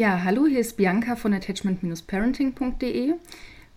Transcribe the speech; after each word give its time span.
Ja, 0.00 0.22
hallo, 0.24 0.46
hier 0.46 0.60
ist 0.60 0.78
Bianca 0.78 1.14
von 1.14 1.34
attachment-parenting.de. 1.34 3.16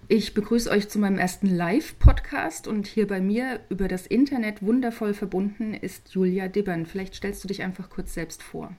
Ich 0.07 0.33
begrüße 0.33 0.71
euch 0.71 0.87
zu 0.87 0.97
meinem 0.97 1.19
ersten 1.19 1.47
Live-Podcast 1.47 2.65
und 2.65 2.87
hier 2.87 3.09
bei 3.09 3.19
mir 3.19 3.65
über 3.67 3.89
das 3.89 4.07
Internet 4.07 4.61
wundervoll 4.61 5.13
verbunden 5.13 5.73
ist 5.73 6.11
Julia 6.11 6.47
Dibbern. 6.47 6.85
Vielleicht 6.85 7.15
stellst 7.15 7.43
du 7.43 7.49
dich 7.49 7.61
einfach 7.61 7.89
kurz 7.89 8.13
selbst 8.13 8.41
vor. 8.41 8.71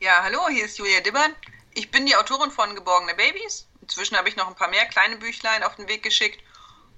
Ja, 0.00 0.22
hallo, 0.22 0.48
hier 0.48 0.64
ist 0.64 0.78
Julia 0.78 1.00
Dibbern. 1.00 1.34
Ich 1.74 1.90
bin 1.90 2.06
die 2.06 2.16
Autorin 2.16 2.50
von 2.50 2.74
Geborgene 2.74 3.14
Babys. 3.16 3.68
Inzwischen 3.82 4.16
habe 4.16 4.30
ich 4.30 4.36
noch 4.36 4.48
ein 4.48 4.54
paar 4.54 4.70
mehr 4.70 4.86
kleine 4.86 5.16
Büchlein 5.16 5.62
auf 5.62 5.76
den 5.76 5.88
Weg 5.88 6.02
geschickt 6.02 6.42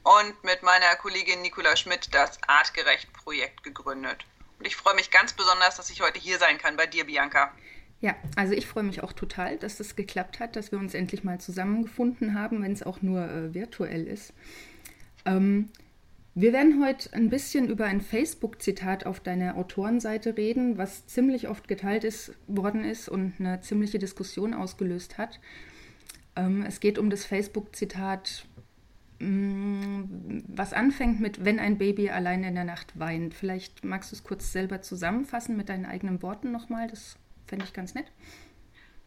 und 0.05 0.45
mit 0.45 0.63
meiner 0.63 0.95
Kollegin 0.95 1.43
Nicola 1.43 1.75
Schmidt 1.75 2.15
das 2.15 2.39
Artgerecht-Projekt 2.47 3.65
gegründet. 3.65 4.25
Und 4.61 4.67
ich 4.67 4.77
freue 4.77 4.95
mich 4.95 5.11
ganz 5.11 5.33
besonders, 5.33 5.79
dass 5.79 5.91
ich 5.91 6.01
heute 6.01 6.21
hier 6.21 6.39
sein 6.39 6.59
kann 6.59 6.77
bei 6.77 6.87
dir, 6.87 7.05
Bianca. 7.05 7.53
Ja, 8.01 8.15
also 8.37 8.53
ich 8.53 8.67
freue 8.67 8.85
mich 8.85 9.03
auch 9.03 9.13
total, 9.13 9.57
dass 9.57 9.79
das 9.79 9.97
geklappt 9.97 10.39
hat, 10.39 10.55
dass 10.57 10.71
wir 10.71 10.79
uns 10.79 10.95
endlich 10.95 11.25
mal 11.25 11.41
zusammengefunden 11.41 12.35
haben, 12.35 12.63
wenn 12.63 12.73
es 12.73 12.83
auch 12.83 13.01
nur 13.01 13.29
äh, 13.29 13.55
virtuell 13.55 14.07
ist. 14.07 14.35
Ähm, 15.25 15.71
wir 16.35 16.53
werden 16.53 16.85
heute 16.85 17.15
ein 17.15 17.31
bisschen 17.31 17.67
über 17.71 17.87
ein 17.87 18.03
Facebook-Zitat 18.03 19.07
auf 19.07 19.21
deiner 19.21 19.57
Autorenseite 19.57 20.37
reden, 20.37 20.77
was 20.77 21.07
ziemlich 21.07 21.49
oft 21.49 21.67
geteilt 21.67 22.05
ist, 22.05 22.35
worden 22.47 22.85
ist 22.85 23.09
und 23.09 23.33
eine 23.39 23.63
ziemliche 23.63 23.99
Diskussion 23.99 24.53
ausgelöst 24.53 25.17
hat. 25.17 25.41
Ähm, 26.37 26.63
es 26.69 26.81
geht 26.81 26.99
um 26.99 27.09
das 27.09 27.25
Facebook-Zitat, 27.25 28.45
mm, 29.19 30.43
was 30.47 30.75
anfängt 30.75 31.21
mit, 31.21 31.47
wenn 31.47 31.59
ein 31.59 31.79
Baby 31.79 32.11
allein 32.11 32.45
in 32.45 32.55
der 32.55 32.65
Nacht 32.65 32.99
weint. 32.99 33.33
Vielleicht 33.33 33.83
magst 33.83 34.13
du 34.13 34.17
es 34.17 34.23
kurz 34.23 34.53
selber 34.53 34.83
zusammenfassen 34.83 35.57
mit 35.57 35.71
deinen 35.71 35.87
eigenen 35.87 36.21
Worten 36.21 36.53
nochmal. 36.53 36.87
Das 36.89 37.17
Fände 37.47 37.65
ich 37.65 37.73
ganz 37.73 37.95
nett. 37.95 38.11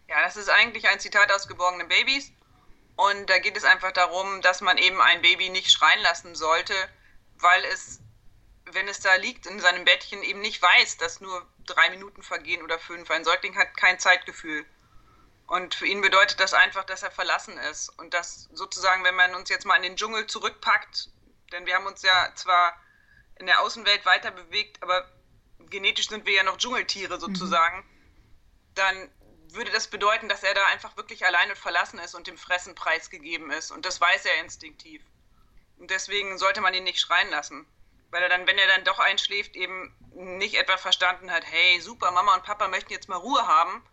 Ja, 0.07 0.21
das 0.23 0.37
ist 0.37 0.49
eigentlich 0.49 0.87
ein 0.87 0.99
Zitat 0.99 1.31
aus 1.31 1.47
Geborgenen 1.47 1.87
Babys. 1.87 2.31
Und 2.95 3.29
da 3.29 3.39
geht 3.39 3.55
es 3.55 3.63
einfach 3.63 3.91
darum, 3.91 4.41
dass 4.41 4.61
man 4.61 4.77
eben 4.77 4.99
ein 4.99 5.21
Baby 5.21 5.49
nicht 5.49 5.71
schreien 5.71 6.01
lassen 6.01 6.35
sollte, 6.35 6.73
weil 7.35 7.63
es, 7.65 8.01
wenn 8.71 8.87
es 8.87 8.99
da 8.99 9.15
liegt 9.15 9.45
in 9.45 9.59
seinem 9.59 9.85
Bettchen, 9.85 10.21
eben 10.23 10.41
nicht 10.41 10.61
weiß, 10.61 10.97
dass 10.97 11.21
nur 11.21 11.47
drei 11.65 11.89
Minuten 11.91 12.23
vergehen 12.23 12.61
oder 12.61 12.79
fünf. 12.79 13.09
Ein 13.11 13.23
Säugling 13.23 13.55
hat 13.57 13.77
kein 13.77 13.99
Zeitgefühl. 13.99 14.65
Und 15.47 15.75
für 15.75 15.87
ihn 15.87 16.01
bedeutet 16.01 16.39
das 16.39 16.53
einfach, 16.53 16.83
dass 16.83 17.03
er 17.03 17.11
verlassen 17.11 17.57
ist. 17.57 17.89
Und 17.99 18.13
dass 18.13 18.49
sozusagen, 18.51 19.03
wenn 19.03 19.15
man 19.15 19.35
uns 19.35 19.49
jetzt 19.49 19.65
mal 19.65 19.77
in 19.77 19.83
den 19.83 19.95
Dschungel 19.95 20.27
zurückpackt, 20.27 21.09
denn 21.51 21.65
wir 21.65 21.75
haben 21.75 21.85
uns 21.85 22.01
ja 22.01 22.33
zwar 22.35 22.75
in 23.35 23.45
der 23.45 23.61
Außenwelt 23.61 24.05
weiter 24.05 24.31
bewegt, 24.31 24.83
aber 24.83 25.09
genetisch 25.69 26.09
sind 26.09 26.25
wir 26.25 26.33
ja 26.33 26.43
noch 26.43 26.57
Dschungeltiere 26.57 27.15
mhm. 27.15 27.21
sozusagen. 27.21 27.77
Mhm 27.77 27.98
dann 28.79 29.09
würde 29.53 29.71
das 29.71 29.87
bedeuten, 29.87 30.29
dass 30.29 30.43
er 30.43 30.53
da 30.53 30.65
einfach 30.67 30.95
wirklich 30.97 31.25
allein 31.25 31.49
und 31.49 31.57
verlassen 31.57 31.99
ist 31.99 32.15
und 32.15 32.27
dem 32.27 32.37
Fressen 32.37 32.75
preisgegeben 32.75 33.51
ist. 33.51 33.71
Und 33.71 33.85
das 33.85 33.99
weiß 33.99 34.25
er 34.25 34.41
instinktiv. 34.41 35.01
Und 35.77 35.89
deswegen 35.91 36.37
sollte 36.37 36.61
man 36.61 36.73
ihn 36.73 36.83
nicht 36.83 36.99
schreien 36.99 37.29
lassen. 37.29 37.65
Weil 38.11 38.23
er 38.23 38.29
dann, 38.29 38.47
wenn 38.47 38.57
er 38.57 38.67
dann 38.67 38.83
doch 38.83 38.99
einschläft, 38.99 39.55
eben 39.55 39.95
nicht 40.13 40.55
etwa 40.55 40.77
verstanden 40.77 41.31
hat, 41.31 41.43
hey, 41.45 41.79
super, 41.79 42.11
Mama 42.11 42.35
und 42.35 42.43
Papa 42.43 42.67
möchten 42.67 42.91
jetzt 42.91 43.09
mal 43.09 43.17
Ruhe 43.17 43.45
haben. 43.45 43.83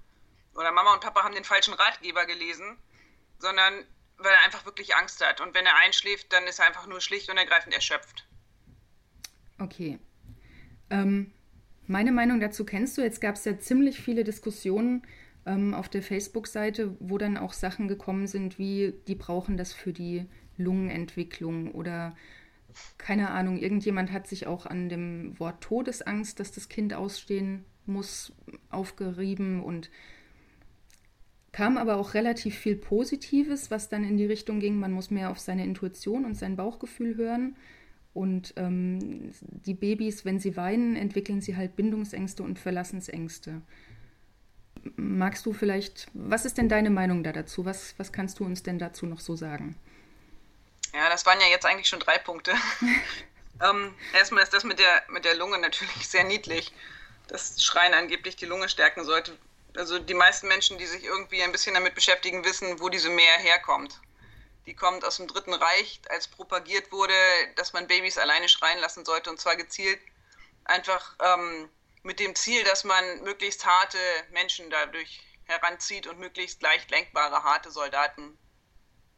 Oder 0.55 0.73
Mama 0.73 0.95
und 0.95 1.01
Papa 1.01 1.23
haben 1.23 1.35
den 1.35 1.45
falschen 1.45 1.75
Ratgeber 1.75 2.25
gelesen. 2.27 2.79
Sondern 3.39 3.87
weil 4.19 4.33
er 4.33 4.45
einfach 4.45 4.65
wirklich 4.65 4.95
Angst 4.97 5.25
hat. 5.25 5.41
Und 5.41 5.55
wenn 5.55 5.67
er 5.67 5.77
einschläft, 5.77 6.33
dann 6.33 6.47
ist 6.47 6.59
er 6.59 6.67
einfach 6.67 6.87
nur 6.87 7.01
schlicht 7.01 7.29
und 7.29 7.37
ergreifend 7.37 7.75
erschöpft. 7.75 8.27
Okay. 9.59 9.99
Ähm, 10.91 11.33
meine 11.87 12.13
Meinung 12.13 12.41
dazu 12.41 12.65
kennst 12.65 12.99
du. 12.99 13.03
Jetzt 13.03 13.21
gab 13.21 13.37
es 13.37 13.45
ja 13.45 13.59
ziemlich 13.59 14.01
viele 14.01 14.25
Diskussionen 14.25 15.03
ähm, 15.45 15.75
auf 15.75 15.89
der 15.89 16.03
Facebook-Seite, 16.03 16.97
wo 17.01 17.19
dann 17.19 17.37
auch 17.37 17.53
Sachen 17.53 17.89
gekommen 17.89 18.27
sind, 18.27 18.59
wie 18.59 18.95
die 19.07 19.15
brauchen 19.15 19.57
das 19.57 19.73
für 19.73 19.93
die 19.93 20.27
Lungenentwicklung 20.59 21.73
oder 21.73 22.15
keine 22.99 23.31
Ahnung, 23.31 23.57
irgendjemand 23.59 24.13
hat 24.13 24.27
sich 24.27 24.47
auch 24.47 24.67
an 24.67 24.89
dem 24.89 25.39
Wort 25.39 25.63
Todesangst, 25.63 26.39
dass 26.41 26.53
das 26.53 26.69
Kind 26.69 26.93
ausstehen 26.93 27.65
muss, 27.87 28.33
aufgerieben 28.71 29.63
und 29.63 29.91
kam 31.53 31.79
aber 31.79 31.97
auch 31.97 32.15
relativ 32.15 32.55
viel 32.59 32.77
Positives, 32.77 33.71
was 33.71 33.89
dann 33.89 34.05
in 34.05 34.19
die 34.19 34.27
Richtung 34.27 34.61
ging, 34.61 34.79
man 34.79 34.93
muss 34.93 35.11
mehr 35.11 35.31
auf 35.31 35.39
seine 35.39 35.65
Intuition 35.65 36.27
und 36.27 36.35
sein 36.35 36.57
Bauchgefühl 36.57 37.17
hören. 37.17 37.57
Und 38.17 38.55
ähm, 38.57 39.31
die 39.43 39.75
Babys, 39.75 40.25
wenn 40.25 40.41
sie 40.41 40.57
weinen, 40.57 40.97
entwickeln 40.97 41.43
sie 41.43 41.55
halt 41.55 41.77
Bindungsängste 41.77 42.43
und 42.43 42.59
Verlassensängste. 42.59 43.61
Magst 44.97 45.45
du 45.45 45.53
vielleicht, 45.53 46.09
was 46.15 46.47
ist 46.47 46.57
denn 46.57 46.71
deine 46.71 46.89
Meinung 46.89 47.23
da 47.23 47.33
dazu? 47.33 47.67
Was, 47.67 47.95
was 47.99 48.13
kannst 48.13 48.39
du 48.39 48.47
uns 48.47 48.63
denn 48.63 48.79
dazu 48.79 49.05
noch 49.05 49.21
so 49.21 49.37
sagen? 49.37 49.77
Ja, 50.95 51.11
das 51.11 51.27
waren 51.27 51.39
ja 51.41 51.47
jetzt 51.49 51.67
eigentlich 51.67 51.89
schon 51.89 52.01
drei 52.01 52.17
Punkte. 52.17 52.53
ähm, 53.63 53.95
erstmal 54.15 54.43
ist 54.43 54.55
das 54.55 54.65
mit 54.65 54.79
der, 54.79 55.03
mit 55.11 55.27
der 55.27 55.37
Lunge 55.37 55.59
natürlich 55.59 56.09
sehr 56.09 56.25
niedlich, 56.25 56.73
dass 57.29 57.63
Schreien 57.63 57.93
angeblich 57.93 58.37
die 58.37 58.47
Lunge 58.47 58.71
stärken 58.71 59.05
sollte. 59.05 59.37
Also 59.77 59.99
die 59.99 60.15
meisten 60.15 60.49
Menschen, 60.49 60.79
die 60.79 60.87
sich 60.87 61.05
irgendwie 61.05 61.43
ein 61.43 61.53
bisschen 61.53 61.75
damit 61.75 61.95
beschäftigen, 61.95 62.47
wissen, 62.47 62.81
wo 62.81 62.89
diese 62.89 63.11
Mehr 63.11 63.37
herkommt. 63.41 64.01
Die 64.67 64.75
kommt 64.75 65.05
aus 65.05 65.17
dem 65.17 65.29
Dritten 65.29 65.55
Reich, 65.55 66.01
als 66.09 66.29
propagiert 66.29 66.91
wurde, 66.91 67.15
dass 67.55 67.73
man 67.73 67.87
Babys 67.87 68.19
alleine 68.19 68.49
schreien 68.49 68.81
lassen 68.81 69.05
sollte 69.05 69.31
und 69.31 69.41
zwar 69.41 69.57
gezielt 69.57 70.01
einfach 70.65 71.15
ähm, 71.21 71.71
mit 72.03 72.19
dem 72.19 72.35
Ziel, 72.35 72.65
dass 72.65 72.85
man 72.85 73.23
möglichst 73.23 73.65
harte 73.65 73.99
Menschen 74.31 74.69
dadurch 74.71 75.23
heranzieht 75.45 76.07
und 76.07 76.19
möglichst 76.19 76.63
leicht 76.63 76.91
lenkbare, 76.91 77.45
harte 77.45 77.71
Soldaten 77.71 78.37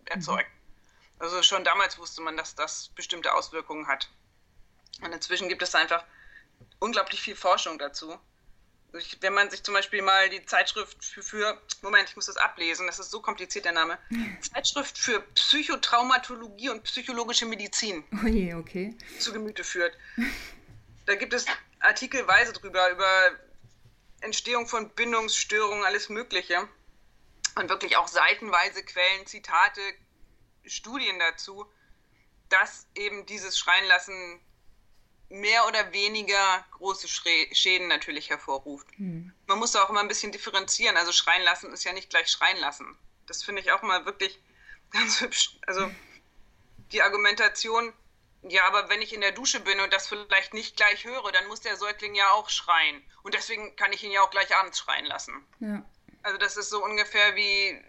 erzeugt. 0.04 0.50
Mhm. 0.50 1.22
Also 1.22 1.42
schon 1.42 1.64
damals 1.64 1.98
wusste 1.98 2.20
man, 2.22 2.36
dass 2.36 2.54
das 2.54 2.88
bestimmte 2.90 3.34
Auswirkungen 3.34 3.88
hat. 3.88 4.08
Und 5.02 5.12
inzwischen 5.12 5.48
gibt 5.48 5.62
es 5.62 5.74
einfach 5.74 6.04
unglaublich 6.78 7.20
viel 7.20 7.36
Forschung 7.36 7.78
dazu. 7.78 8.18
Ich, 8.94 9.18
wenn 9.20 9.34
man 9.34 9.50
sich 9.50 9.62
zum 9.62 9.74
Beispiel 9.74 10.00
mal 10.00 10.30
die 10.30 10.44
Zeitschrift 10.46 11.04
für, 11.04 11.22
für, 11.22 11.60
Moment, 11.82 12.08
ich 12.08 12.16
muss 12.16 12.26
das 12.26 12.38
ablesen, 12.38 12.86
das 12.86 12.98
ist 12.98 13.10
so 13.10 13.20
kompliziert 13.20 13.66
der 13.66 13.72
Name. 13.72 13.98
Zeitschrift 14.52 14.96
für 14.96 15.20
Psychotraumatologie 15.34 16.70
und 16.70 16.82
psychologische 16.84 17.44
Medizin. 17.44 18.04
Oh 18.22 18.26
je, 18.26 18.54
okay. 18.54 18.96
Zu 19.18 19.32
Gemüte 19.32 19.62
führt. 19.62 19.96
Da 21.04 21.14
gibt 21.16 21.34
es 21.34 21.44
artikelweise 21.80 22.52
drüber, 22.54 22.90
über 22.90 23.30
Entstehung 24.20 24.66
von 24.66 24.90
Bindungsstörungen, 24.90 25.84
alles 25.84 26.08
Mögliche. 26.08 26.68
Und 27.56 27.68
wirklich 27.68 27.96
auch 27.96 28.08
seitenweise 28.08 28.82
Quellen, 28.84 29.26
Zitate, 29.26 29.80
Studien 30.64 31.18
dazu, 31.18 31.66
dass 32.48 32.86
eben 32.94 33.26
dieses 33.26 33.58
Schreienlassen 33.58 34.40
mehr 35.28 35.66
oder 35.66 35.92
weniger 35.92 36.64
große 36.72 37.06
Schäden 37.08 37.88
natürlich 37.88 38.30
hervorruft. 38.30 38.88
Hm. 38.96 39.32
Man 39.46 39.58
muss 39.58 39.72
da 39.72 39.82
auch 39.82 39.90
immer 39.90 40.00
ein 40.00 40.08
bisschen 40.08 40.32
differenzieren. 40.32 40.96
Also 40.96 41.12
schreien 41.12 41.42
lassen 41.42 41.72
ist 41.72 41.84
ja 41.84 41.92
nicht 41.92 42.10
gleich 42.10 42.28
schreien 42.28 42.58
lassen. 42.58 42.96
Das 43.26 43.42
finde 43.42 43.60
ich 43.60 43.72
auch 43.72 43.82
mal 43.82 44.06
wirklich 44.06 44.40
ganz 44.90 45.20
hübsch. 45.20 45.58
Also 45.66 45.90
die 46.92 47.02
Argumentation, 47.02 47.92
ja, 48.42 48.66
aber 48.66 48.88
wenn 48.88 49.02
ich 49.02 49.12
in 49.12 49.20
der 49.20 49.32
Dusche 49.32 49.60
bin 49.60 49.80
und 49.80 49.92
das 49.92 50.08
vielleicht 50.08 50.54
nicht 50.54 50.76
gleich 50.76 51.04
höre, 51.04 51.30
dann 51.32 51.46
muss 51.48 51.60
der 51.60 51.76
Säugling 51.76 52.14
ja 52.14 52.30
auch 52.30 52.48
schreien. 52.48 53.02
Und 53.22 53.34
deswegen 53.34 53.76
kann 53.76 53.92
ich 53.92 54.02
ihn 54.02 54.12
ja 54.12 54.22
auch 54.22 54.30
gleich 54.30 54.56
abends 54.56 54.78
schreien 54.78 55.04
lassen. 55.04 55.44
Ja. 55.60 55.84
Also 56.22 56.38
das 56.38 56.56
ist 56.56 56.70
so 56.70 56.82
ungefähr 56.82 57.36
wie, 57.36 57.80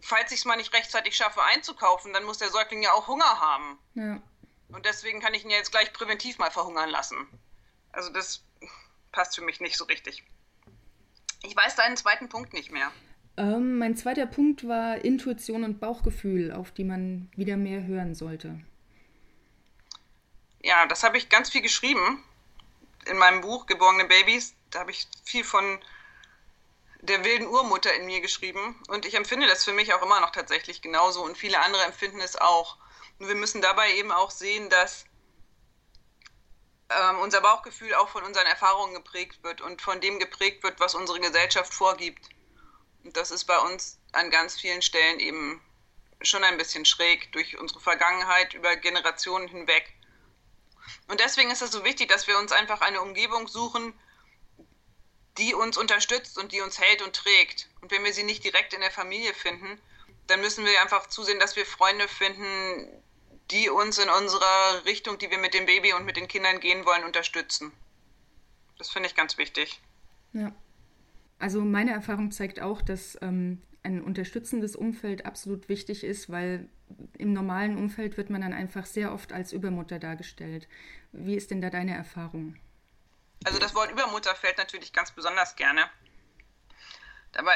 falls 0.00 0.32
ich 0.32 0.40
es 0.40 0.44
mal 0.44 0.56
nicht 0.56 0.74
rechtzeitig 0.74 1.16
schaffe 1.16 1.42
einzukaufen, 1.42 2.12
dann 2.12 2.24
muss 2.24 2.38
der 2.38 2.50
Säugling 2.50 2.82
ja 2.82 2.92
auch 2.92 3.06
Hunger 3.06 3.40
haben. 3.40 3.78
Ja. 3.94 4.20
Und 4.68 4.84
deswegen 4.84 5.20
kann 5.20 5.34
ich 5.34 5.44
ihn 5.44 5.50
ja 5.50 5.56
jetzt 5.56 5.70
gleich 5.70 5.92
präventiv 5.92 6.38
mal 6.38 6.50
verhungern 6.50 6.90
lassen. 6.90 7.28
Also 7.92 8.10
das 8.10 8.44
passt 9.12 9.36
für 9.36 9.42
mich 9.42 9.60
nicht 9.60 9.76
so 9.76 9.84
richtig. 9.84 10.24
Ich 11.42 11.54
weiß 11.54 11.76
deinen 11.76 11.96
zweiten 11.96 12.28
Punkt 12.28 12.52
nicht 12.52 12.70
mehr. 12.70 12.90
Ähm, 13.36 13.78
mein 13.78 13.96
zweiter 13.96 14.26
Punkt 14.26 14.66
war 14.66 15.04
Intuition 15.04 15.64
und 15.64 15.80
Bauchgefühl, 15.80 16.52
auf 16.52 16.72
die 16.72 16.84
man 16.84 17.30
wieder 17.36 17.56
mehr 17.56 17.84
hören 17.84 18.14
sollte. 18.14 18.60
Ja, 20.62 20.86
das 20.86 21.02
habe 21.02 21.18
ich 21.18 21.28
ganz 21.28 21.50
viel 21.50 21.62
geschrieben 21.62 22.24
in 23.06 23.18
meinem 23.18 23.40
Buch 23.40 23.66
Geborene 23.66 24.06
Babys. 24.06 24.54
Da 24.70 24.80
habe 24.80 24.90
ich 24.90 25.06
viel 25.24 25.44
von 25.44 25.78
der 27.02 27.24
wilden 27.24 27.46
Urmutter 27.46 27.94
in 27.94 28.06
mir 28.06 28.20
geschrieben. 28.20 28.80
Und 28.88 29.06
ich 29.06 29.14
empfinde 29.14 29.46
das 29.46 29.64
für 29.64 29.72
mich 29.72 29.92
auch 29.94 30.02
immer 30.02 30.20
noch 30.20 30.30
tatsächlich 30.30 30.82
genauso. 30.82 31.22
Und 31.22 31.38
viele 31.38 31.60
andere 31.60 31.84
empfinden 31.84 32.20
es 32.20 32.36
auch. 32.36 32.78
Und 33.18 33.28
wir 33.28 33.34
müssen 33.34 33.62
dabei 33.62 33.94
eben 33.94 34.12
auch 34.12 34.30
sehen, 34.30 34.68
dass 34.68 35.06
ähm, 36.88 37.18
unser 37.20 37.40
Bauchgefühl 37.40 37.94
auch 37.94 38.08
von 38.08 38.24
unseren 38.24 38.46
Erfahrungen 38.46 38.94
geprägt 38.94 39.42
wird 39.42 39.60
und 39.60 39.82
von 39.82 40.00
dem 40.00 40.18
geprägt 40.18 40.62
wird, 40.62 40.78
was 40.78 40.94
unsere 40.94 41.20
Gesellschaft 41.20 41.72
vorgibt. 41.72 42.28
Und 43.04 43.16
das 43.16 43.30
ist 43.30 43.44
bei 43.44 43.58
uns 43.58 43.98
an 44.12 44.30
ganz 44.30 44.58
vielen 44.60 44.82
Stellen 44.82 45.20
eben 45.20 45.62
schon 46.22 46.44
ein 46.44 46.58
bisschen 46.58 46.84
schräg 46.84 47.32
durch 47.32 47.58
unsere 47.58 47.80
Vergangenheit 47.80 48.54
über 48.54 48.76
Generationen 48.76 49.48
hinweg. 49.48 49.92
Und 51.08 51.20
deswegen 51.20 51.50
ist 51.50 51.62
es 51.62 51.72
so 51.72 51.84
wichtig, 51.84 52.08
dass 52.08 52.26
wir 52.26 52.38
uns 52.38 52.52
einfach 52.52 52.80
eine 52.80 53.00
Umgebung 53.00 53.48
suchen, 53.48 53.98
die 55.38 55.54
uns 55.54 55.76
unterstützt 55.76 56.38
und 56.38 56.52
die 56.52 56.60
uns 56.60 56.78
hält 56.78 57.02
und 57.02 57.14
trägt. 57.14 57.68
Und 57.80 57.90
wenn 57.90 58.04
wir 58.04 58.12
sie 58.12 58.22
nicht 58.22 58.44
direkt 58.44 58.72
in 58.72 58.80
der 58.80 58.90
Familie 58.90 59.34
finden, 59.34 59.80
dann 60.26 60.40
müssen 60.40 60.64
wir 60.64 60.80
einfach 60.80 61.08
zusehen, 61.08 61.38
dass 61.38 61.56
wir 61.56 61.66
Freunde 61.66 62.08
finden, 62.08 63.02
die 63.50 63.68
uns 63.68 63.98
in 63.98 64.08
unserer 64.08 64.84
Richtung, 64.84 65.18
die 65.18 65.30
wir 65.30 65.38
mit 65.38 65.54
dem 65.54 65.66
Baby 65.66 65.92
und 65.92 66.04
mit 66.04 66.16
den 66.16 66.28
Kindern 66.28 66.60
gehen 66.60 66.84
wollen, 66.84 67.04
unterstützen. 67.04 67.72
Das 68.78 68.90
finde 68.90 69.08
ich 69.08 69.14
ganz 69.14 69.38
wichtig. 69.38 69.80
Ja. 70.32 70.52
Also 71.38 71.60
meine 71.60 71.92
Erfahrung 71.92 72.32
zeigt 72.32 72.60
auch, 72.60 72.82
dass 72.82 73.18
ähm, 73.22 73.62
ein 73.82 74.02
unterstützendes 74.02 74.74
Umfeld 74.74 75.26
absolut 75.26 75.68
wichtig 75.68 76.02
ist, 76.02 76.30
weil 76.30 76.68
im 77.18 77.32
normalen 77.32 77.76
Umfeld 77.76 78.16
wird 78.16 78.30
man 78.30 78.40
dann 78.40 78.52
einfach 78.52 78.86
sehr 78.86 79.12
oft 79.12 79.32
als 79.32 79.52
Übermutter 79.52 79.98
dargestellt. 79.98 80.66
Wie 81.12 81.36
ist 81.36 81.50
denn 81.50 81.60
da 81.60 81.70
deine 81.70 81.94
Erfahrung? 81.94 82.56
Also 83.44 83.58
das 83.58 83.74
Wort 83.74 83.90
Übermutter 83.90 84.34
fällt 84.34 84.58
natürlich 84.58 84.92
ganz 84.92 85.10
besonders 85.12 85.56
gerne. 85.56 85.88
Dabei 87.32 87.54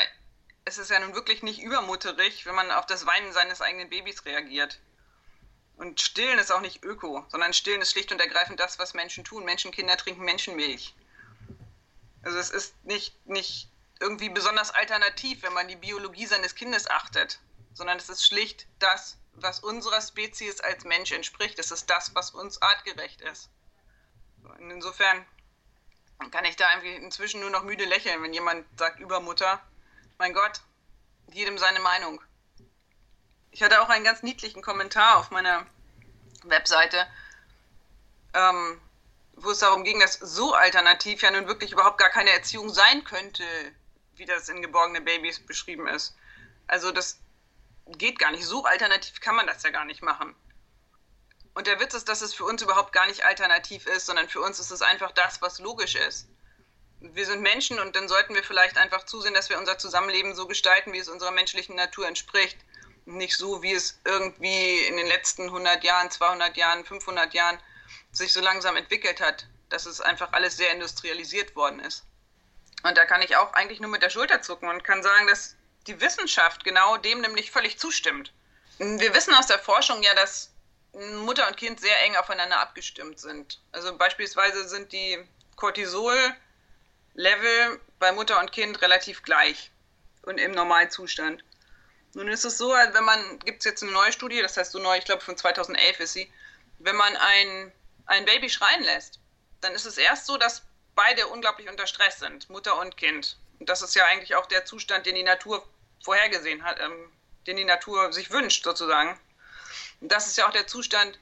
ist 0.66 0.78
es 0.78 0.90
ja 0.90 1.00
nun 1.00 1.14
wirklich 1.14 1.42
nicht 1.42 1.62
übermutterig, 1.62 2.46
wenn 2.46 2.54
man 2.54 2.70
auf 2.70 2.86
das 2.86 3.06
Weinen 3.06 3.32
seines 3.32 3.60
eigenen 3.60 3.88
Babys 3.88 4.24
reagiert. 4.24 4.78
Und 5.80 5.98
stillen 5.98 6.38
ist 6.38 6.52
auch 6.52 6.60
nicht 6.60 6.84
öko, 6.84 7.24
sondern 7.28 7.54
stillen 7.54 7.80
ist 7.80 7.92
schlicht 7.92 8.12
und 8.12 8.20
ergreifend 8.20 8.60
das, 8.60 8.78
was 8.78 8.92
Menschen 8.92 9.24
tun. 9.24 9.46
Menschenkinder 9.46 9.96
trinken 9.96 10.26
Menschenmilch. 10.26 10.94
Also 12.22 12.36
es 12.36 12.50
ist 12.50 12.74
nicht, 12.84 13.26
nicht 13.26 13.70
irgendwie 13.98 14.28
besonders 14.28 14.72
alternativ, 14.72 15.42
wenn 15.42 15.54
man 15.54 15.68
die 15.68 15.76
Biologie 15.76 16.26
seines 16.26 16.54
Kindes 16.54 16.86
achtet, 16.90 17.40
sondern 17.72 17.96
es 17.96 18.10
ist 18.10 18.26
schlicht 18.26 18.66
das, 18.78 19.16
was 19.32 19.60
unserer 19.60 20.02
Spezies 20.02 20.60
als 20.60 20.84
Mensch 20.84 21.12
entspricht. 21.12 21.58
Es 21.58 21.70
ist 21.70 21.88
das, 21.88 22.14
was 22.14 22.32
uns 22.32 22.60
artgerecht 22.60 23.22
ist. 23.22 23.48
Und 24.42 24.70
insofern 24.70 25.24
kann 26.30 26.44
ich 26.44 26.56
da 26.56 26.70
irgendwie 26.74 26.94
inzwischen 26.94 27.40
nur 27.40 27.48
noch 27.48 27.64
müde 27.64 27.86
lächeln, 27.86 28.22
wenn 28.22 28.34
jemand 28.34 28.66
sagt 28.78 29.00
Übermutter. 29.00 29.62
Mein 30.18 30.34
Gott, 30.34 30.60
jedem 31.32 31.56
seine 31.56 31.80
Meinung. 31.80 32.20
Ich 33.52 33.62
hatte 33.62 33.80
auch 33.80 33.88
einen 33.88 34.04
ganz 34.04 34.22
niedlichen 34.22 34.62
Kommentar 34.62 35.18
auf 35.18 35.30
meiner 35.30 35.66
Webseite, 36.44 37.06
ähm, 38.34 38.80
wo 39.34 39.50
es 39.50 39.58
darum 39.58 39.84
ging, 39.84 39.98
dass 40.00 40.14
so 40.14 40.54
alternativ 40.54 41.22
ja 41.22 41.30
nun 41.30 41.46
wirklich 41.46 41.72
überhaupt 41.72 41.98
gar 41.98 42.10
keine 42.10 42.30
Erziehung 42.30 42.70
sein 42.70 43.04
könnte, 43.04 43.44
wie 44.16 44.26
das 44.26 44.48
in 44.48 44.62
geborgene 44.62 45.00
Babys 45.00 45.40
beschrieben 45.40 45.88
ist. 45.88 46.14
Also 46.66 46.92
das 46.92 47.18
geht 47.86 48.18
gar 48.18 48.30
nicht. 48.30 48.44
So 48.44 48.64
alternativ 48.64 49.20
kann 49.20 49.34
man 49.34 49.46
das 49.46 49.62
ja 49.62 49.70
gar 49.70 49.84
nicht 49.84 50.02
machen. 50.02 50.34
Und 51.54 51.66
der 51.66 51.80
Witz 51.80 51.94
ist, 51.94 52.08
dass 52.08 52.20
es 52.20 52.32
für 52.32 52.44
uns 52.44 52.62
überhaupt 52.62 52.92
gar 52.92 53.06
nicht 53.06 53.24
alternativ 53.24 53.86
ist, 53.86 54.06
sondern 54.06 54.28
für 54.28 54.40
uns 54.40 54.60
ist 54.60 54.70
es 54.70 54.82
einfach 54.82 55.10
das, 55.12 55.42
was 55.42 55.58
logisch 55.58 55.96
ist. 55.96 56.28
Wir 57.00 57.26
sind 57.26 57.40
Menschen 57.40 57.80
und 57.80 57.96
dann 57.96 58.08
sollten 58.08 58.34
wir 58.34 58.44
vielleicht 58.44 58.76
einfach 58.78 59.04
zusehen, 59.04 59.34
dass 59.34 59.48
wir 59.48 59.58
unser 59.58 59.78
Zusammenleben 59.78 60.34
so 60.34 60.46
gestalten, 60.46 60.92
wie 60.92 60.98
es 60.98 61.08
unserer 61.08 61.32
menschlichen 61.32 61.74
Natur 61.74 62.06
entspricht. 62.06 62.58
Nicht 63.06 63.36
so, 63.36 63.62
wie 63.62 63.72
es 63.72 64.00
irgendwie 64.04 64.80
in 64.80 64.96
den 64.96 65.06
letzten 65.06 65.44
100 65.44 65.84
Jahren, 65.84 66.10
200 66.10 66.56
Jahren, 66.56 66.84
500 66.84 67.32
Jahren 67.34 67.58
sich 68.12 68.32
so 68.32 68.40
langsam 68.40 68.76
entwickelt 68.76 69.20
hat, 69.20 69.46
dass 69.68 69.86
es 69.86 70.00
einfach 70.00 70.32
alles 70.32 70.56
sehr 70.56 70.72
industrialisiert 70.72 71.54
worden 71.56 71.80
ist. 71.80 72.04
Und 72.82 72.96
da 72.96 73.04
kann 73.04 73.22
ich 73.22 73.36
auch 73.36 73.52
eigentlich 73.52 73.80
nur 73.80 73.90
mit 73.90 74.02
der 74.02 74.10
Schulter 74.10 74.42
zucken 74.42 74.68
und 74.68 74.84
kann 74.84 75.02
sagen, 75.02 75.26
dass 75.26 75.56
die 75.86 76.00
Wissenschaft 76.00 76.64
genau 76.64 76.96
dem 76.96 77.20
nämlich 77.20 77.50
völlig 77.50 77.78
zustimmt. 77.78 78.32
Wir 78.78 79.14
wissen 79.14 79.34
aus 79.34 79.46
der 79.46 79.58
Forschung 79.58 80.02
ja, 80.02 80.14
dass 80.14 80.50
Mutter 80.92 81.46
und 81.46 81.56
Kind 81.56 81.80
sehr 81.80 82.02
eng 82.02 82.16
aufeinander 82.16 82.60
abgestimmt 82.60 83.20
sind. 83.20 83.60
Also 83.72 83.96
beispielsweise 83.96 84.68
sind 84.68 84.92
die 84.92 85.18
Cortisol-Level 85.56 87.80
bei 87.98 88.12
Mutter 88.12 88.40
und 88.40 88.52
Kind 88.52 88.82
relativ 88.82 89.22
gleich 89.22 89.70
und 90.22 90.38
im 90.38 90.52
Normalzustand. 90.52 91.44
Nun 92.14 92.28
ist 92.28 92.44
es 92.44 92.58
so, 92.58 92.70
wenn 92.70 93.04
man, 93.04 93.38
gibt 93.40 93.60
es 93.60 93.64
jetzt 93.64 93.82
eine 93.82 93.92
neue 93.92 94.12
Studie, 94.12 94.42
das 94.42 94.56
heißt 94.56 94.72
so 94.72 94.78
neu, 94.78 94.98
ich 94.98 95.04
glaube 95.04 95.22
von 95.22 95.36
2011 95.36 96.00
ist 96.00 96.12
sie, 96.14 96.32
wenn 96.78 96.96
man 96.96 97.16
ein, 97.16 97.72
ein 98.06 98.24
Baby 98.24 98.50
schreien 98.50 98.82
lässt, 98.82 99.20
dann 99.60 99.74
ist 99.74 99.86
es 99.86 99.98
erst 99.98 100.26
so, 100.26 100.36
dass 100.36 100.62
beide 100.94 101.28
unglaublich 101.28 101.68
unter 101.68 101.86
Stress 101.86 102.18
sind, 102.18 102.50
Mutter 102.50 102.78
und 102.78 102.96
Kind. 102.96 103.36
Und 103.58 103.68
das 103.68 103.82
ist 103.82 103.94
ja 103.94 104.04
eigentlich 104.06 104.34
auch 104.34 104.46
der 104.46 104.64
Zustand, 104.64 105.06
den 105.06 105.14
die 105.14 105.22
Natur 105.22 105.66
vorhergesehen 106.02 106.64
hat, 106.64 106.80
ähm, 106.80 107.12
den 107.46 107.56
die 107.56 107.64
Natur 107.64 108.12
sich 108.12 108.30
wünscht, 108.30 108.64
sozusagen. 108.64 109.18
Und 110.00 110.10
das 110.10 110.26
ist 110.26 110.36
ja 110.36 110.48
auch 110.48 110.52
der 110.52 110.66
Zustand, 110.66 111.18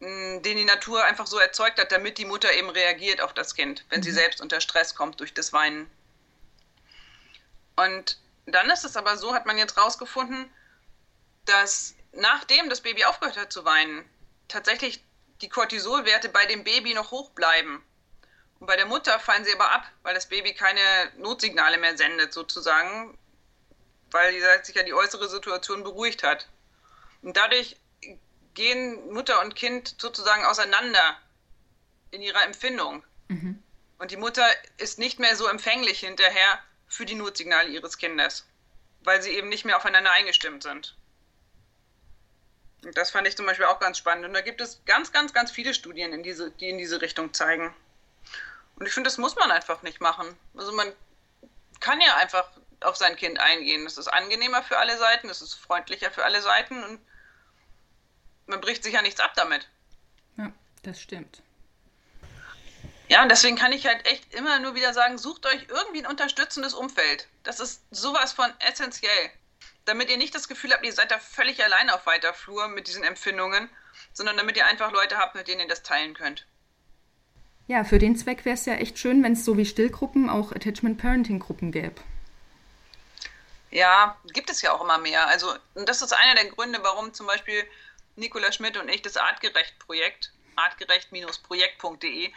mh, 0.00 0.08
mm, 0.08 0.42
den 0.42 0.56
die 0.58 0.64
Natur 0.64 1.04
einfach 1.04 1.26
so 1.26 1.38
erzeugt 1.38 1.80
hat, 1.80 1.90
damit 1.90 2.18
die 2.18 2.24
Mutter 2.26 2.52
eben 2.52 2.70
reagiert 2.70 3.20
auf 3.20 3.34
das 3.34 3.54
Kind, 3.54 3.84
wenn 3.88 4.00
mhm. 4.00 4.04
sie 4.04 4.12
selbst 4.12 4.40
unter 4.40 4.60
Stress 4.60 4.94
kommt 4.94 5.18
durch 5.20 5.34
das 5.34 5.52
Weinen. 5.52 5.90
Und 7.76 8.18
dann 8.46 8.70
ist 8.70 8.84
es 8.84 8.96
aber 8.96 9.16
so, 9.16 9.34
hat 9.34 9.46
man 9.46 9.58
jetzt 9.58 9.76
rausgefunden, 9.76 10.50
dass 11.44 11.94
nachdem 12.12 12.68
das 12.68 12.80
Baby 12.80 13.04
aufgehört 13.04 13.36
hat 13.36 13.52
zu 13.52 13.64
weinen, 13.64 14.08
tatsächlich 14.48 15.02
die 15.42 15.48
Cortisolwerte 15.48 16.28
bei 16.28 16.46
dem 16.46 16.64
Baby 16.64 16.94
noch 16.94 17.10
hoch 17.10 17.30
bleiben. 17.30 17.84
Und 18.58 18.66
bei 18.66 18.76
der 18.76 18.86
Mutter 18.86 19.18
fallen 19.18 19.44
sie 19.44 19.52
aber 19.52 19.70
ab, 19.70 19.86
weil 20.02 20.14
das 20.14 20.28
Baby 20.28 20.54
keine 20.54 20.80
Notsignale 21.18 21.76
mehr 21.76 21.96
sendet, 21.96 22.32
sozusagen, 22.32 23.18
weil 24.10 24.32
sich 24.64 24.74
ja 24.74 24.82
die 24.82 24.94
äußere 24.94 25.28
Situation 25.28 25.82
beruhigt 25.82 26.22
hat. 26.22 26.48
Und 27.22 27.36
dadurch 27.36 27.76
gehen 28.54 29.12
Mutter 29.12 29.42
und 29.42 29.56
Kind 29.56 29.96
sozusagen 29.98 30.44
auseinander 30.44 31.18
in 32.10 32.22
ihrer 32.22 32.44
Empfindung. 32.44 33.04
Mhm. 33.28 33.62
Und 33.98 34.10
die 34.10 34.16
Mutter 34.16 34.46
ist 34.78 34.98
nicht 34.98 35.18
mehr 35.18 35.36
so 35.36 35.46
empfänglich 35.46 36.00
hinterher 36.00 36.58
für 36.88 37.04
die 37.04 37.14
Notsignale 37.14 37.68
ihres 37.68 37.98
Kindes, 37.98 38.46
weil 39.02 39.22
sie 39.22 39.30
eben 39.30 39.48
nicht 39.48 39.64
mehr 39.64 39.76
aufeinander 39.76 40.10
eingestimmt 40.12 40.62
sind. 40.62 40.96
Und 42.84 42.96
das 42.96 43.10
fand 43.10 43.26
ich 43.26 43.36
zum 43.36 43.46
Beispiel 43.46 43.66
auch 43.66 43.80
ganz 43.80 43.98
spannend. 43.98 44.26
Und 44.26 44.34
da 44.34 44.40
gibt 44.40 44.60
es 44.60 44.80
ganz, 44.84 45.12
ganz, 45.12 45.32
ganz 45.32 45.50
viele 45.50 45.74
Studien, 45.74 46.12
in 46.12 46.22
diese, 46.22 46.50
die 46.50 46.68
in 46.68 46.78
diese 46.78 47.00
Richtung 47.00 47.34
zeigen. 47.34 47.74
Und 48.76 48.86
ich 48.86 48.92
finde, 48.92 49.08
das 49.08 49.18
muss 49.18 49.34
man 49.36 49.50
einfach 49.50 49.82
nicht 49.82 50.00
machen. 50.00 50.36
Also 50.56 50.72
man 50.72 50.92
kann 51.80 52.00
ja 52.00 52.16
einfach 52.16 52.48
auf 52.80 52.96
sein 52.96 53.16
Kind 53.16 53.40
eingehen. 53.40 53.86
Es 53.86 53.98
ist 53.98 54.08
angenehmer 54.08 54.62
für 54.62 54.78
alle 54.78 54.98
Seiten, 54.98 55.28
es 55.28 55.42
ist 55.42 55.54
freundlicher 55.54 56.10
für 56.10 56.24
alle 56.24 56.42
Seiten 56.42 56.82
und 56.84 57.00
man 58.46 58.60
bricht 58.60 58.84
sich 58.84 58.94
ja 58.94 59.02
nichts 59.02 59.20
ab 59.20 59.32
damit. 59.34 59.68
Ja, 60.36 60.52
das 60.82 61.00
stimmt. 61.00 61.42
Ja, 63.08 63.22
und 63.22 63.28
deswegen 63.30 63.56
kann 63.56 63.72
ich 63.72 63.86
halt 63.86 64.04
echt 64.06 64.34
immer 64.34 64.58
nur 64.58 64.74
wieder 64.74 64.92
sagen, 64.92 65.16
sucht 65.16 65.46
euch 65.46 65.66
irgendwie 65.68 66.00
ein 66.00 66.10
unterstützendes 66.10 66.74
Umfeld. 66.74 67.28
Das 67.44 67.60
ist 67.60 67.82
sowas 67.90 68.32
von 68.32 68.50
essentiell. 68.58 69.30
Damit 69.84 70.10
ihr 70.10 70.16
nicht 70.16 70.34
das 70.34 70.48
Gefühl 70.48 70.72
habt, 70.72 70.84
ihr 70.84 70.92
seid 70.92 71.12
da 71.12 71.18
völlig 71.18 71.62
allein 71.62 71.90
auf 71.90 72.06
weiter 72.06 72.34
Flur 72.34 72.66
mit 72.68 72.88
diesen 72.88 73.04
Empfindungen, 73.04 73.70
sondern 74.12 74.36
damit 74.36 74.56
ihr 74.56 74.66
einfach 74.66 74.90
Leute 74.90 75.18
habt, 75.18 75.36
mit 75.36 75.46
denen 75.46 75.60
ihr 75.60 75.68
das 75.68 75.84
teilen 75.84 76.14
könnt. 76.14 76.44
Ja, 77.68 77.84
für 77.84 77.98
den 77.98 78.16
Zweck 78.16 78.44
wäre 78.44 78.54
es 78.54 78.66
ja 78.66 78.74
echt 78.74 78.98
schön, 78.98 79.22
wenn 79.22 79.34
es 79.34 79.44
so 79.44 79.56
wie 79.56 79.66
Stillgruppen 79.66 80.28
auch 80.28 80.52
Attachment 80.52 80.98
Parenting 80.98 81.38
Gruppen 81.38 81.70
gäbe. 81.70 82.00
Ja, 83.70 84.16
gibt 84.32 84.50
es 84.50 84.62
ja 84.62 84.72
auch 84.72 84.82
immer 84.82 84.98
mehr. 84.98 85.26
Also, 85.28 85.52
und 85.74 85.88
das 85.88 86.02
ist 86.02 86.12
einer 86.12 86.34
der 86.34 86.46
Gründe, 86.46 86.78
warum 86.82 87.12
zum 87.12 87.26
Beispiel 87.26 87.64
Nicola 88.16 88.50
Schmidt 88.52 88.76
und 88.76 88.88
ich 88.88 89.02
das 89.02 89.16
Artgerecht-Projekt, 89.16 90.32
artgerecht-projekt.de, 90.56 92.32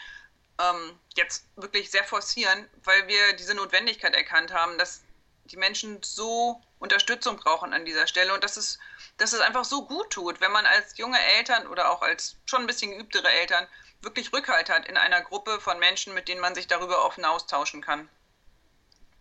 ähm, 0.59 0.99
jetzt 1.15 1.45
wirklich 1.55 1.89
sehr 1.89 2.03
forcieren, 2.03 2.67
weil 2.83 3.07
wir 3.07 3.33
diese 3.33 3.53
Notwendigkeit 3.53 4.13
erkannt 4.13 4.53
haben, 4.53 4.77
dass 4.77 5.01
die 5.45 5.57
Menschen 5.57 6.01
so 6.03 6.61
Unterstützung 6.79 7.37
brauchen 7.37 7.73
an 7.73 7.85
dieser 7.85 8.07
Stelle 8.07 8.33
und 8.33 8.43
dass 8.43 8.57
es, 8.57 8.79
dass 9.17 9.33
es 9.33 9.39
einfach 9.39 9.65
so 9.65 9.85
gut 9.85 10.11
tut, 10.11 10.41
wenn 10.41 10.51
man 10.51 10.65
als 10.65 10.97
junge 10.97 11.19
Eltern 11.37 11.67
oder 11.67 11.91
auch 11.91 12.01
als 12.01 12.35
schon 12.45 12.61
ein 12.61 12.67
bisschen 12.67 12.91
geübtere 12.91 13.29
Eltern 13.29 13.67
wirklich 14.01 14.31
Rückhalt 14.31 14.69
hat 14.69 14.87
in 14.87 14.97
einer 14.97 15.21
Gruppe 15.21 15.59
von 15.59 15.79
Menschen, 15.79 16.13
mit 16.13 16.27
denen 16.27 16.41
man 16.41 16.55
sich 16.55 16.67
darüber 16.67 17.05
offen 17.05 17.25
austauschen 17.25 17.81
kann. 17.81 18.07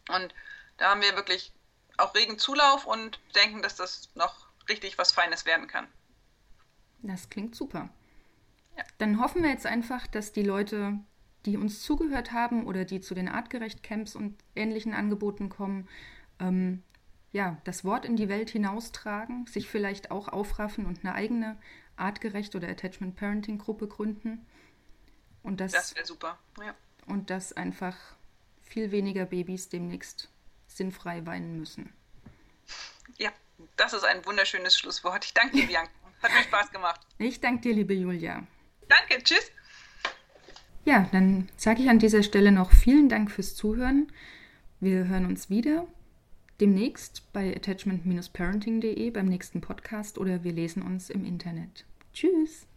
Und 0.08 0.34
da 0.76 0.90
haben 0.90 1.02
wir 1.02 1.16
wirklich 1.16 1.52
auch 1.96 2.14
regen 2.14 2.38
Zulauf 2.38 2.86
und 2.86 3.20
denken, 3.34 3.62
dass 3.62 3.74
das 3.74 4.08
noch 4.14 4.46
richtig 4.68 4.98
was 4.98 5.12
Feines 5.12 5.44
werden 5.44 5.66
kann. 5.66 5.88
Das 7.02 7.28
klingt 7.28 7.56
super. 7.56 7.88
Ja. 8.76 8.84
Dann 8.98 9.20
hoffen 9.20 9.42
wir 9.42 9.50
jetzt 9.50 9.66
einfach, 9.66 10.06
dass 10.06 10.32
die 10.32 10.42
Leute, 10.42 10.98
die 11.46 11.56
uns 11.56 11.82
zugehört 11.82 12.32
haben 12.32 12.66
oder 12.66 12.84
die 12.84 13.00
zu 13.00 13.14
den 13.14 13.28
Artgerecht-Camps 13.28 14.16
und 14.16 14.36
ähnlichen 14.54 14.94
Angeboten 14.94 15.48
kommen, 15.48 15.88
ähm, 16.40 16.82
ja, 17.32 17.58
das 17.64 17.84
Wort 17.84 18.04
in 18.04 18.16
die 18.16 18.28
Welt 18.28 18.50
hinaustragen, 18.50 19.46
sich 19.46 19.68
vielleicht 19.68 20.10
auch 20.10 20.28
aufraffen 20.28 20.86
und 20.86 21.04
eine 21.04 21.14
eigene 21.14 21.58
Artgerecht 21.96 22.54
oder 22.54 22.68
Attachment 22.68 23.16
Parenting 23.16 23.58
Gruppe 23.58 23.86
gründen. 23.86 24.46
Und 25.42 25.60
das, 25.60 25.72
das 25.72 25.94
wäre 25.94 26.06
super, 26.06 26.38
ja. 26.64 26.74
Und 27.06 27.30
dass 27.30 27.52
einfach 27.52 27.96
viel 28.62 28.90
weniger 28.90 29.24
Babys 29.24 29.68
demnächst 29.68 30.30
sinnfrei 30.66 31.24
weinen 31.26 31.58
müssen. 31.58 31.92
Ja, 33.18 33.30
das 33.76 33.92
ist 33.92 34.04
ein 34.04 34.24
wunderschönes 34.26 34.78
Schlusswort. 34.78 35.24
Ich 35.24 35.34
danke 35.34 35.56
dir, 35.56 35.66
Bianca. 35.68 35.90
Hat 36.22 36.32
mir 36.32 36.42
Spaß 36.42 36.70
gemacht. 36.70 37.00
Ich 37.18 37.40
danke 37.40 37.62
dir, 37.62 37.74
liebe 37.74 37.94
Julia. 37.94 38.44
Danke, 38.88 39.22
tschüss. 39.22 39.52
Ja, 40.84 41.08
dann 41.12 41.48
sage 41.56 41.82
ich 41.82 41.90
an 41.90 41.98
dieser 41.98 42.22
Stelle 42.22 42.52
noch 42.52 42.70
vielen 42.70 43.08
Dank 43.08 43.30
fürs 43.30 43.54
Zuhören. 43.54 44.08
Wir 44.80 45.08
hören 45.08 45.26
uns 45.26 45.50
wieder 45.50 45.86
demnächst 46.60 47.32
bei 47.32 47.54
attachment-parenting.de 47.54 49.10
beim 49.10 49.26
nächsten 49.26 49.60
Podcast 49.60 50.18
oder 50.18 50.44
wir 50.44 50.52
lesen 50.52 50.82
uns 50.82 51.10
im 51.10 51.24
Internet. 51.24 51.84
Tschüss! 52.12 52.67